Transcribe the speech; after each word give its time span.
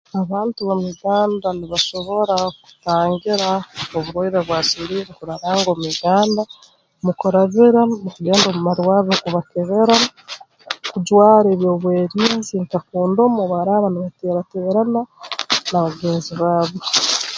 Abantu 0.21 0.59
b'omu 0.65 0.85
Uganda 0.95 1.47
nibasobora 1.53 2.37
kutangira 2.63 3.49
oburwaire 3.97 4.39
bwa 4.45 4.59
siliimu 4.67 5.11
kuraranga 5.17 5.67
omu 5.73 5.85
Uganda 5.95 6.41
mu 7.05 7.11
kurabira 7.19 7.81
mu 8.03 8.09
kugenda 8.15 8.45
omu 8.51 8.61
marwarro 8.67 9.09
bakabakebera 9.13 9.95
kujwara 10.91 11.47
eby'obwerinzi 11.51 12.53
nka 12.63 12.79
kondomu 12.87 13.37
obu 13.41 13.51
baraaba 13.53 13.87
nibateerateerana 13.89 15.01
n'abagenzi 15.69 16.31
baabo 16.41 16.77